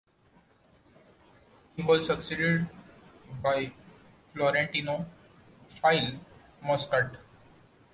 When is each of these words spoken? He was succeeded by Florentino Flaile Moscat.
He 1.75 1.83
was 1.83 2.07
succeeded 2.07 2.67
by 3.43 3.71
Florentino 4.33 5.05
Flaile 5.69 6.17
Moscat. 6.63 7.17